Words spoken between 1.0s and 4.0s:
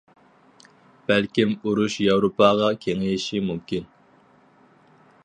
بەلكىم ئۇرۇش ياۋروپاغا كېڭىيىشى مۇمكىن.